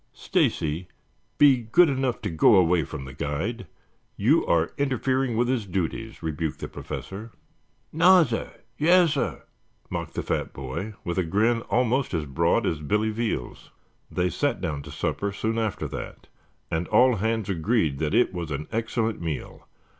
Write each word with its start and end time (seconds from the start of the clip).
"Stacy, 0.13 0.87
be 1.37 1.57
good 1.57 1.87
enough 1.87 2.23
to 2.23 2.31
go 2.31 2.55
away 2.55 2.83
from 2.83 3.05
the 3.05 3.13
guide. 3.13 3.67
You 4.17 4.43
are 4.47 4.71
interfering 4.79 5.37
with 5.37 5.47
his 5.47 5.67
duties," 5.67 6.23
rebuked 6.23 6.57
the 6.59 6.67
Professor. 6.67 7.33
"Nassir. 7.93 8.49
Yassir," 8.79 9.43
mocked 9.91 10.15
the 10.15 10.23
fat 10.23 10.53
boy 10.53 10.95
with 11.03 11.19
a 11.19 11.23
grin 11.23 11.61
almost 11.69 12.15
as 12.15 12.25
broad 12.25 12.65
as 12.65 12.79
Billy 12.79 13.11
Veal's. 13.11 13.69
They 14.09 14.31
sat 14.31 14.59
down 14.59 14.81
to 14.81 14.89
supper 14.91 15.31
soon 15.31 15.59
after 15.59 15.87
that 15.89 16.27
and 16.71 16.87
all 16.87 17.17
hands 17.17 17.47
agreed 17.47 17.99
that 17.99 18.15
it 18.15 18.33
was 18.33 18.49
an 18.49 18.67
excellent 18.71 19.21
meal. 19.21 19.67